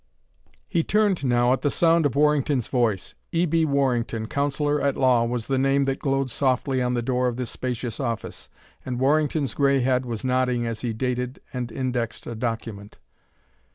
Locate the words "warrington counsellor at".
3.65-4.97